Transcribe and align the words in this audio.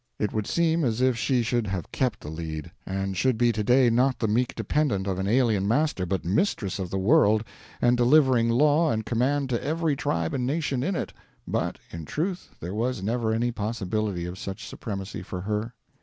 It 0.17 0.33
would 0.33 0.47
seem 0.47 0.83
as 0.83 0.99
if 0.99 1.15
she 1.15 1.43
should 1.43 1.67
have 1.67 1.91
kept 1.91 2.21
the 2.21 2.31
lead, 2.31 2.71
and 2.87 3.15
should 3.15 3.37
be 3.37 3.51
to 3.51 3.63
day 3.63 3.91
not 3.91 4.17
the 4.17 4.27
meek 4.27 4.55
dependent 4.55 5.05
of 5.05 5.19
an 5.19 5.27
alien 5.27 5.67
master, 5.67 6.07
but 6.07 6.25
mistress 6.25 6.79
of 6.79 6.89
the 6.89 6.97
world, 6.97 7.43
and 7.79 7.97
delivering 7.97 8.49
law 8.49 8.89
and 8.89 9.05
command 9.05 9.51
to 9.51 9.63
every 9.63 9.95
tribe 9.95 10.33
and 10.33 10.47
nation 10.47 10.81
in 10.81 10.95
it. 10.95 11.13
But, 11.47 11.77
in 11.91 12.05
truth, 12.05 12.49
there 12.59 12.73
was 12.73 13.03
never 13.03 13.31
any 13.31 13.51
possibility 13.51 14.25
of 14.25 14.39
such 14.39 14.65
supremacy 14.65 15.21
for 15.21 15.41
her. 15.41 15.75